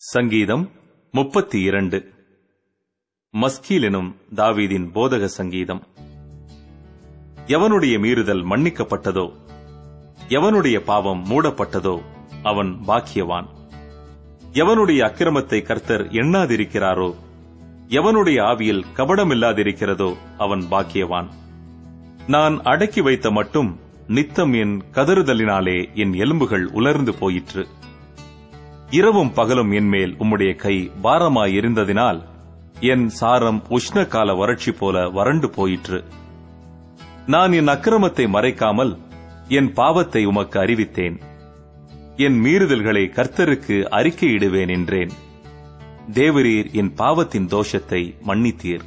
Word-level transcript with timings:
சங்கீதம் 0.00 0.70
முப்பத்தி 1.10 1.60
இரண்டு 1.60 1.98
மஸ்கீல் 3.34 3.82
எனும் 3.82 4.16
தாவீதின் 4.34 4.84
போதக 4.92 5.24
சங்கீதம். 5.24 5.82
எவனுடைய 7.46 7.94
மீறுதல் 7.98 8.42
மன்னிக்கப்பட்டதோ 8.50 9.32
எவனுடைய 10.28 10.80
பாவம் 10.80 11.22
மூடப்பட்டதோ 11.24 12.02
அவன் 12.42 12.72
பாக்கியவான். 12.86 13.48
எவனுடைய 14.52 15.00
அக்கிரமத்தை 15.08 15.62
கர்த்தர் 15.62 16.04
எண்ணாதிருக்கிறாரோ 16.08 17.14
எவனுடைய 17.88 18.40
ஆவியில் 18.42 18.84
கபடமில்லாதிருக்கிறதோ 18.96 20.16
அவன் 20.38 20.64
பாக்கியவான். 20.70 21.30
நான் 22.26 22.62
அடக்கி 22.62 23.00
வைத்த 23.00 23.30
மட்டும் 23.30 23.78
நித்தம் 24.06 24.52
என் 24.52 24.82
கதறுதலினாலே 24.92 25.78
என் 25.94 26.12
எலும்புகள் 26.12 26.66
உலர்ந்து 26.66 27.14
போயிற்று. 27.14 27.66
இரவும் 28.90 29.32
பகலும் 29.32 29.70
என்மேல் 29.70 30.16
உம்முடைய 30.18 30.56
கை 30.56 30.90
பாரமாயிருந்ததினால் 31.02 32.22
என் 32.80 33.08
சாரம் 33.08 33.62
உஷ்ண 33.68 34.06
கால 34.06 34.34
வறட்சி 34.34 34.72
போல 34.72 35.08
வறண்டு 35.08 35.50
போயிற்று. 35.50 36.04
நான் 37.26 37.52
என் 37.52 37.66
அக்கிரமத்தை 37.66 38.26
மறைக்காமல் 38.26 38.98
என் 39.48 39.72
பாவத்தை 39.72 40.24
உமக்கு 40.24 40.60
அறிவித்தேன். 40.60 41.20
என் 42.16 42.44
மீறுதல்களை 42.44 43.04
கர்த்தருக்கு 43.08 43.76
அறிக்கையிடுவேன் 43.90 44.68
என்றேன். 44.68 45.10
தேவரீர் 46.12 46.72
என் 46.72 46.94
பாவத்தின் 46.94 47.46
தோஷத்தை 47.46 48.14
மன்னித்தீர். 48.26 48.82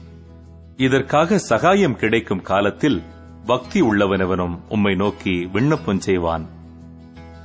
இதற்காக 0.76 1.38
சகாயம் 1.38 1.96
கிடைக்கும் 1.96 2.42
காலத்தில் 2.42 3.04
பக்தி 3.46 3.82
உள்ளவனவனும் 3.82 4.60
உம்மை 4.70 4.96
நோக்கி 4.96 5.50
விண்ணப்பம் 5.52 6.00
செய்வான். 6.00 6.50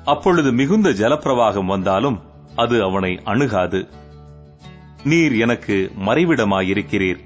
அப்பொழுது 0.04 0.52
மிகுந்த 0.52 0.90
ஜலப்பிரவாகம் 0.90 1.66
வந்தாலும் 1.66 2.32
அது 2.56 2.82
அவனை 2.82 3.20
அணுகாது. 3.24 3.88
நீர் 5.04 5.38
எனக்கு 5.38 5.90
மறைவிடமாயிருக்கிறீர். 6.06 7.18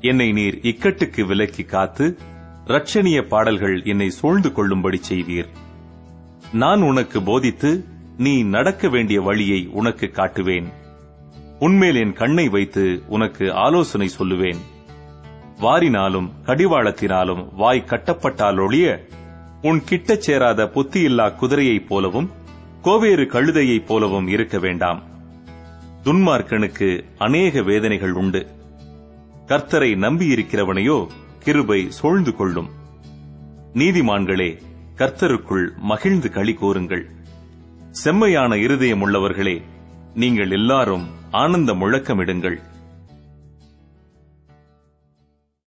என்னை 0.00 0.32
நீர் 0.32 0.58
இக்கட்டுக்கு 0.62 1.26
விலக்கி 1.26 1.62
காத்து 1.62 2.18
ரட்சணிய 2.64 3.22
பாடல்கள் 3.22 3.82
என்னை 3.84 4.10
சூழ்ந்து 4.10 4.52
கொள்ளும்படி 4.52 5.00
செய்வீர். 5.08 5.48
நான் 6.52 6.82
உனக்கு 6.82 7.22
போதித்து 7.22 7.84
நீ 8.16 8.42
நடக்க 8.42 8.88
வேண்டிய 8.88 9.20
வழியை 9.20 9.68
உனக்கு 9.72 10.10
காட்டுவேன். 10.12 10.66
உன்மேல் 11.58 11.96
என் 11.96 12.12
கண்ணை 12.12 12.48
வைத்து 12.48 13.02
உனக்கு 13.06 13.52
ஆலோசனை 13.52 14.10
சொல்லுவேன். 14.18 14.56
வாரினாலும் 15.60 16.30
கடிவாளத்தினாலும் 16.44 17.54
வாய் 17.54 17.84
கட்டப்பட்டாலொழிய 17.86 19.08
உன் 19.62 19.82
கிட்டச் 19.90 20.16
சேராத 20.16 20.64
புத்தியில்லா 20.64 21.32
குதிரையைப் 21.40 21.86
போலவும் 21.86 22.30
கோவேறு 22.86 23.22
கழுதையைப் 23.22 23.86
போலவும் 23.86 24.28
இருக்க 24.28 24.58
வேண்டாம். 24.58 25.02
துன்மார்க்கனுக்கு 26.04 27.04
அநேக 27.18 27.62
வேதனைகள் 27.62 28.12
உண்டு. 28.12 28.46
கர்த்தரை 29.46 29.94
நம்பியிருக்கிறவனையோ 29.94 31.06
கிருபை 31.38 31.90
சூழ்ந்து 31.90 32.36
கொள்ளும். 32.36 32.68
நீதிமான்களே 33.74 34.62
கர்த்தருக்குள் 34.96 35.76
மகிழ்ந்து 35.76 36.32
களி 36.32 36.54
கூறுங்கள். 36.54 37.10
செம்மையான 37.90 38.56
இருதயம் 38.56 39.06
உள்ளவர்களே 39.06 39.62
நீங்கள் 40.14 40.50
எல்லாரும் 40.50 41.06
ஆனந்த 41.30 41.74
முழக்கமிடுங்கள் 41.74 42.60